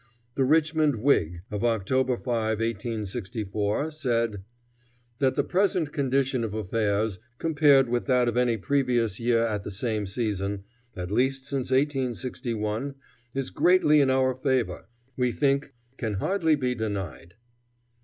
The 0.33 0.45
Richmond 0.45 0.95
Whig 0.95 1.41
of 1.51 1.63
October 1.63 2.17
5, 2.17 2.25
1864, 2.57 3.91
said: 3.91 4.41
"That 5.19 5.35
the 5.35 5.43
present 5.43 5.93
condition 5.93 6.43
of 6.43 6.55
affairs, 6.55 7.19
compared 7.37 7.87
with 7.87 8.07
that 8.07 8.27
of 8.27 8.35
any 8.35 8.57
previous 8.57 9.19
year 9.19 9.45
at 9.45 9.63
the 9.63 9.69
same 9.69 10.07
season, 10.07 10.63
at 10.95 11.11
least 11.11 11.45
since 11.45 11.69
1861, 11.69 12.95
is 13.35 13.51
greatly 13.51 14.01
in 14.01 14.09
our 14.09 14.33
favor, 14.33 14.87
we 15.15 15.31
think 15.31 15.71
can 15.97 16.15
hardly 16.15 16.55
be 16.55 16.73
denied." 16.73 17.35